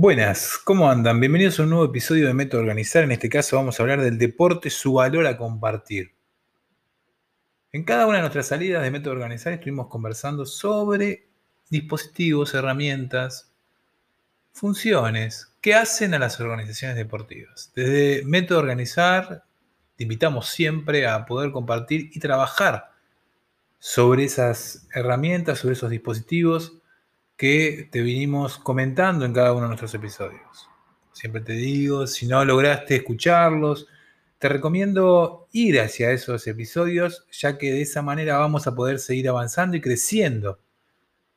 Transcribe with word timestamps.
Buenas, 0.00 0.60
¿cómo 0.62 0.88
andan? 0.88 1.18
Bienvenidos 1.18 1.58
a 1.58 1.64
un 1.64 1.70
nuevo 1.70 1.86
episodio 1.86 2.28
de 2.28 2.32
Método 2.32 2.60
Organizar. 2.60 3.02
En 3.02 3.10
este 3.10 3.28
caso 3.28 3.56
vamos 3.56 3.80
a 3.80 3.82
hablar 3.82 4.00
del 4.00 4.16
deporte, 4.16 4.70
su 4.70 4.92
valor 4.92 5.26
a 5.26 5.36
compartir. 5.36 6.14
En 7.72 7.82
cada 7.82 8.06
una 8.06 8.18
de 8.18 8.20
nuestras 8.20 8.46
salidas 8.46 8.84
de 8.84 8.92
Método 8.92 9.14
Organizar 9.14 9.52
estuvimos 9.52 9.88
conversando 9.88 10.46
sobre 10.46 11.26
dispositivos, 11.68 12.54
herramientas, 12.54 13.50
funciones 14.52 15.52
que 15.60 15.74
hacen 15.74 16.14
a 16.14 16.20
las 16.20 16.38
organizaciones 16.38 16.96
deportivas. 16.96 17.72
Desde 17.74 18.24
Método 18.24 18.60
Organizar 18.60 19.42
te 19.96 20.04
invitamos 20.04 20.48
siempre 20.48 21.08
a 21.08 21.26
poder 21.26 21.50
compartir 21.50 22.08
y 22.12 22.20
trabajar 22.20 22.92
sobre 23.80 24.22
esas 24.22 24.86
herramientas, 24.94 25.58
sobre 25.58 25.72
esos 25.72 25.90
dispositivos 25.90 26.78
que 27.38 27.88
te 27.92 28.02
vinimos 28.02 28.58
comentando 28.58 29.24
en 29.24 29.32
cada 29.32 29.52
uno 29.52 29.62
de 29.62 29.68
nuestros 29.68 29.94
episodios. 29.94 30.68
Siempre 31.12 31.40
te 31.40 31.52
digo, 31.52 32.08
si 32.08 32.26
no 32.26 32.44
lograste 32.44 32.96
escucharlos, 32.96 33.86
te 34.38 34.48
recomiendo 34.48 35.46
ir 35.52 35.80
hacia 35.80 36.10
esos 36.10 36.46
episodios, 36.48 37.26
ya 37.30 37.56
que 37.56 37.72
de 37.72 37.82
esa 37.82 38.02
manera 38.02 38.38
vamos 38.38 38.66
a 38.66 38.74
poder 38.74 38.98
seguir 38.98 39.28
avanzando 39.28 39.76
y 39.76 39.80
creciendo 39.80 40.58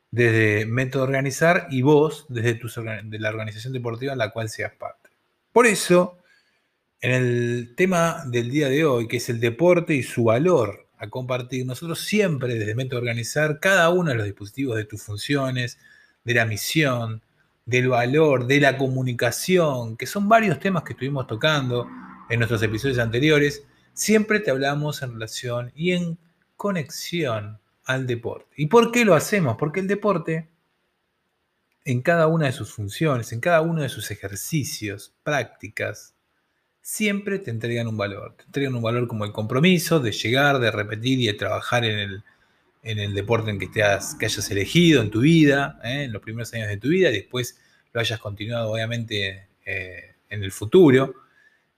desde 0.10 0.66
Método 0.66 1.04
Organizar 1.04 1.68
y 1.70 1.84
vos 1.84 2.26
desde 2.30 2.60
de 3.04 3.20
la 3.20 3.30
organización 3.30 3.72
deportiva 3.72 4.14
en 4.14 4.20
la 4.20 4.32
cual 4.32 4.50
seas 4.50 4.74
parte. 4.74 5.12
Por 5.54 5.68
eso, 5.68 6.18
en 7.00 7.12
el 7.12 7.74
tema 7.76 8.24
del 8.26 8.50
día 8.50 8.70
de 8.70 8.86
hoy, 8.86 9.08
que 9.08 9.18
es 9.18 9.30
el 9.30 9.40
deporte 9.40 9.94
y 9.94 10.02
su 10.02 10.24
valor 10.24 10.88
a 11.02 11.10
compartir, 11.10 11.66
nosotros 11.66 12.00
siempre 12.00 12.54
desde 12.54 12.76
Método 12.76 13.00
Organizar, 13.00 13.60
cada 13.60 13.90
uno 13.90 14.12
de 14.12 14.18
los 14.18 14.26
dispositivos 14.26 14.78
de 14.78 14.86
tus 14.86 15.02
funciones, 15.02 15.80
de 16.24 16.36
la 16.36 16.46
misión, 16.46 17.24
del 17.66 17.90
valor, 17.90 18.46
de 18.46 18.60
la 18.60 18.78
comunicación, 18.78 19.98
que 19.98 20.06
son 20.06 20.30
varios 20.30 20.60
temas 20.60 20.84
que 20.84 20.94
estuvimos 20.94 21.26
tocando 21.26 21.88
en 22.30 22.40
nuestros 22.40 22.62
episodios 22.62 23.00
anteriores, 23.00 23.64
siempre 23.94 24.40
te 24.40 24.52
hablamos 24.52 25.02
en 25.02 25.14
relación 25.14 25.72
y 25.74 25.94
en 25.94 26.20
conexión 26.56 27.60
al 27.84 28.06
deporte. 28.06 28.54
¿Y 28.58 28.68
por 28.68 28.92
qué 28.92 29.04
lo 29.04 29.16
hacemos? 29.16 29.58
Porque 29.58 29.80
el 29.80 29.88
deporte, 29.88 30.50
en 31.84 32.04
cada 32.04 32.28
una 32.28 32.46
de 32.46 32.52
sus 32.52 32.72
funciones, 32.72 33.32
en 33.34 33.40
cada 33.40 33.62
uno 33.62 33.82
de 33.82 33.90
sus 33.90 34.12
ejercicios, 34.12 35.16
prácticas, 35.24 36.14
siempre 36.82 37.40
te 37.40 37.52
entregan 37.52 37.88
un 37.88 37.98
valor. 37.98 38.36
Te 38.38 38.44
entregan 38.44 38.76
un 38.76 38.82
valor 38.82 39.08
como 39.08 39.26
el 39.26 39.32
compromiso 39.32 40.00
de 40.00 40.12
llegar, 40.12 40.60
de 40.60 40.72
repetir 40.72 41.20
y 41.20 41.28
de 41.28 41.34
trabajar 41.34 41.86
en 41.86 42.00
el, 42.00 42.24
en 42.84 43.00
el 43.00 43.14
deporte 43.14 43.52
en 43.52 43.60
que, 43.60 43.68
te 43.68 43.84
has, 43.84 44.16
que 44.16 44.26
hayas 44.26 44.50
elegido 44.52 45.02
en 45.02 45.12
tu 45.12 45.22
vida, 45.22 45.80
¿eh? 45.84 46.04
en 46.04 46.12
los 46.12 46.22
primeros 46.22 46.54
años 46.54 46.68
de 46.68 46.78
tu 46.78 46.90
vida, 46.90 47.10
y 47.10 47.14
después 47.14 47.60
lo 47.94 48.02
hayas 48.02 48.20
continuado 48.20 48.72
obviamente 48.72 49.48
eh, 49.66 50.16
en 50.30 50.44
el 50.44 50.52
futuro. 50.52 51.16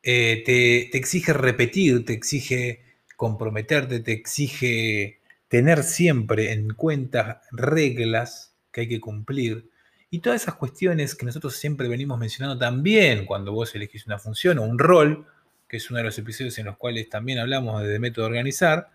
Eh, 0.01 0.43
te, 0.45 0.89
te, 0.91 0.97
exige 0.97 1.33
repetir, 1.33 2.05
te 2.05 2.13
exige 2.13 2.81
comprometerte, 3.15 3.99
te 3.99 4.11
exige 4.11 5.19
tener 5.47 5.83
siempre 5.83 6.51
en 6.51 6.73
cuenta 6.73 7.41
reglas 7.51 8.53
que 8.71 8.81
hay 8.81 8.87
que 8.87 8.99
cumplir. 8.99 9.69
Y 10.13 10.19
todas 10.19 10.43
esas 10.43 10.53
cuestiones 10.53 11.15
que 11.15 11.25
nosotros 11.25 11.55
siempre 11.55 11.87
venimos 11.87 12.19
mencionando 12.19 12.55
también 12.55 13.25
cuando 13.25 13.51
vos 13.51 13.73
elegís 13.73 14.05
una 14.05 14.19
función 14.19 14.59
o 14.59 14.61
un 14.61 14.77
rol, 14.77 15.25
que 15.67 15.77
es 15.77 15.89
uno 15.89 15.97
de 15.97 16.03
los 16.03 16.19
episodios 16.19 16.55
en 16.59 16.67
los 16.67 16.77
cuales 16.77 17.09
también 17.09 17.39
hablamos 17.39 17.81
de 17.81 17.97
método 17.97 18.25
de 18.25 18.29
organizar, 18.29 18.91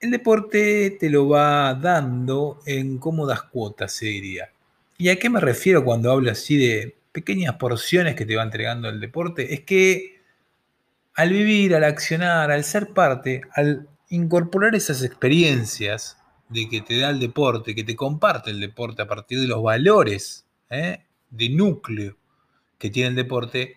el 0.00 0.12
deporte 0.12 0.96
te 0.98 1.10
lo 1.10 1.28
va 1.28 1.74
dando 1.74 2.62
en 2.64 2.96
cómodas 2.96 3.42
cuotas, 3.42 3.92
se 3.92 4.06
diría. 4.06 4.50
¿Y 4.96 5.10
a 5.10 5.18
qué 5.18 5.28
me 5.28 5.40
refiero 5.40 5.84
cuando 5.84 6.10
hablo 6.10 6.30
así 6.30 6.56
de 6.56 6.96
pequeñas 7.12 7.56
porciones 7.56 8.14
que 8.14 8.24
te 8.24 8.36
va 8.36 8.44
entregando 8.44 8.88
el 8.88 8.98
deporte? 8.98 9.52
Es 9.52 9.60
que 9.60 10.22
al 11.12 11.34
vivir, 11.34 11.74
al 11.74 11.84
accionar, 11.84 12.50
al 12.50 12.64
ser 12.64 12.94
parte, 12.94 13.42
al 13.52 13.90
incorporar 14.08 14.74
esas 14.74 15.02
experiencias 15.02 16.16
de 16.50 16.68
que 16.68 16.82
te 16.82 16.98
da 16.98 17.10
el 17.10 17.18
deporte, 17.18 17.74
que 17.74 17.84
te 17.84 17.96
comparte 17.96 18.50
el 18.50 18.60
deporte 18.60 19.02
a 19.02 19.06
partir 19.06 19.40
de 19.40 19.46
los 19.46 19.62
valores 19.62 20.44
¿eh? 20.68 21.04
de 21.30 21.48
núcleo 21.48 22.16
que 22.76 22.90
tiene 22.90 23.10
el 23.10 23.14
deporte, 23.14 23.76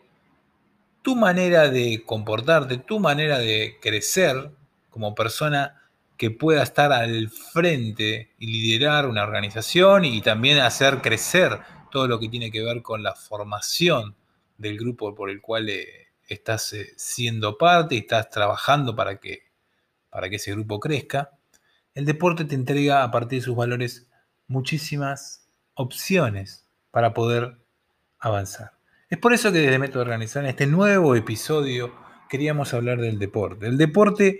tu 1.01 1.15
manera 1.15 1.69
de 1.69 2.03
comportarte, 2.05 2.77
tu 2.77 2.99
manera 2.99 3.37
de 3.37 3.77
crecer 3.81 4.51
como 4.89 5.13
persona 5.13 5.81
que 6.17 6.31
pueda 6.31 6.63
estar 6.63 6.91
al 6.91 7.29
frente 7.29 8.31
y 8.39 8.47
liderar 8.47 9.07
una 9.07 9.23
organización 9.23 10.05
y 10.05 10.21
también 10.21 10.59
hacer 10.59 11.01
crecer 11.01 11.59
todo 11.91 12.07
lo 12.07 12.19
que 12.19 12.29
tiene 12.29 12.49
que 12.49 12.63
ver 12.63 12.81
con 12.81 13.03
la 13.03 13.13
formación 13.13 14.15
del 14.57 14.77
grupo 14.77 15.13
por 15.13 15.29
el 15.29 15.41
cual 15.41 15.69
eh, 15.69 16.07
estás 16.27 16.73
eh, 16.73 16.93
siendo 16.95 17.57
parte 17.57 17.95
y 17.95 17.99
estás 17.99 18.29
trabajando 18.29 18.95
para 18.95 19.19
que, 19.19 19.43
para 20.09 20.29
que 20.29 20.37
ese 20.37 20.51
grupo 20.51 20.79
crezca, 20.79 21.31
el 21.95 22.05
deporte 22.05 22.45
te 22.45 22.55
entrega 22.55 23.03
a 23.03 23.11
partir 23.11 23.39
de 23.39 23.45
sus 23.45 23.55
valores 23.55 24.07
muchísimas 24.47 25.47
opciones 25.73 26.65
para 26.91 27.13
poder 27.13 27.57
avanzar. 28.19 28.71
Es 29.09 29.17
por 29.17 29.33
eso 29.33 29.51
que 29.51 29.59
desde 29.59 29.79
Método 29.79 30.01
Organizar 30.01 30.43
en 30.43 30.49
este 30.49 30.65
nuevo 30.65 31.15
episodio 31.15 31.93
queríamos 32.29 32.73
hablar 32.73 32.99
del 32.99 33.19
deporte. 33.19 33.67
El 33.67 33.77
deporte 33.77 34.39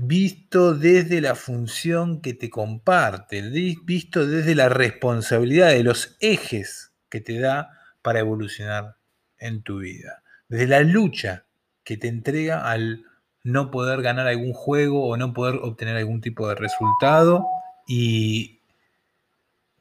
visto 0.00 0.74
desde 0.74 1.20
la 1.20 1.34
función 1.34 2.20
que 2.20 2.32
te 2.34 2.50
comparte, 2.50 3.42
visto 3.82 4.26
desde 4.26 4.54
la 4.54 4.68
responsabilidad 4.68 5.70
de 5.70 5.82
los 5.82 6.16
ejes 6.20 6.92
que 7.08 7.20
te 7.20 7.40
da 7.40 7.70
para 8.02 8.20
evolucionar 8.20 8.96
en 9.38 9.62
tu 9.62 9.78
vida, 9.78 10.22
desde 10.48 10.68
la 10.68 10.80
lucha 10.80 11.46
que 11.82 11.96
te 11.96 12.06
entrega 12.06 12.70
al 12.70 13.07
no 13.48 13.70
poder 13.70 14.02
ganar 14.02 14.26
algún 14.26 14.52
juego 14.52 15.08
o 15.08 15.16
no 15.16 15.32
poder 15.32 15.56
obtener 15.62 15.96
algún 15.96 16.20
tipo 16.20 16.46
de 16.48 16.54
resultado 16.54 17.46
y 17.86 18.60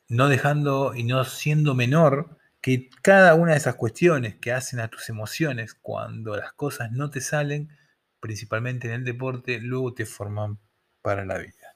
no 0.08 0.30
dejando 0.30 0.96
y 0.96 1.04
no 1.04 1.26
siendo 1.26 1.76
menor 1.76 2.38
que 2.62 2.90
cada 3.02 3.36
una 3.36 3.52
de 3.52 3.58
esas 3.58 3.76
cuestiones 3.76 4.36
que 4.36 4.54
hacen 4.54 4.80
a 4.80 4.88
tus 4.88 5.10
emociones 5.10 5.74
cuando 5.74 6.38
las 6.38 6.54
cosas 6.54 6.94
no 6.94 7.10
te 7.10 7.20
salen, 7.20 7.70
principalmente 8.22 8.88
en 8.88 8.94
el 8.94 9.04
deporte, 9.04 9.60
luego 9.60 9.94
te 9.94 10.06
forman 10.06 10.58
para 11.02 11.26
la 11.26 11.38
vida. 11.38 11.76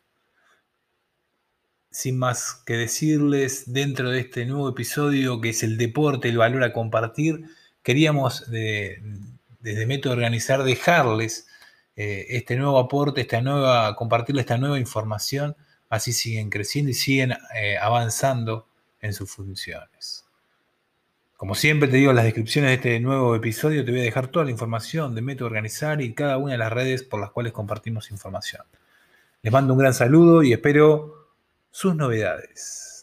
Sin 1.90 2.18
más 2.18 2.64
que 2.66 2.76
decirles, 2.76 3.74
dentro 3.74 4.12
de 4.12 4.22
este 4.22 4.46
nuevo 4.46 4.70
episodio 4.70 5.42
que 5.42 5.50
es 5.50 5.62
el 5.62 5.78
deporte, 5.78 6.30
el 6.30 6.38
valor 6.38 6.64
a 6.64 6.72
compartir, 6.72 7.44
queríamos 7.84 8.50
desde 8.50 9.86
Método 9.86 10.14
Organizar 10.14 10.64
dejarles 10.64 11.48
eh, 11.96 12.26
este 12.30 12.56
nuevo 12.56 12.80
aporte, 12.80 13.22
esta 13.22 13.42
nueva, 13.42 13.96
compartirles 13.96 14.44
esta 14.44 14.58
nueva 14.58 14.80
información, 14.80 15.56
así 15.90 16.14
siguen 16.14 16.50
creciendo 16.50 16.92
y 16.92 16.94
siguen 16.94 17.34
eh, 17.56 17.78
avanzando 17.78 18.68
en 19.02 19.14
sus 19.14 19.30
funciones. 19.30 20.26
Como 21.36 21.56
siempre 21.56 21.90
te 21.90 21.98
digo 21.98 22.12
en 22.12 22.18
las 22.18 22.26
descripciones 22.26 22.70
de 22.70 22.76
este 22.76 23.00
nuevo 23.00 23.36
episodio, 23.36 23.84
te 23.84 23.92
voy 23.92 24.02
a 24.02 24.04
dejar 24.04 24.28
toda 24.28 24.46
la 24.46 24.52
información 24.52 25.16
de 25.16 25.24
Método 25.24 25.48
Organizar 25.48 26.00
y 26.00 26.14
cada 26.14 26.38
una 26.38 26.52
de 26.52 26.60
las 26.60 26.72
redes 26.72 27.04
por 27.04 27.20
las 27.20 27.32
cuales 27.32 27.52
compartimos 27.52 28.12
información. 28.12 28.62
Les 29.42 29.52
mando 29.52 29.74
un 29.74 29.80
gran 29.80 29.96
saludo 29.96 30.44
y 30.44 30.54
espero 30.54 31.30
sus 31.72 31.96
novedades. 31.96 33.01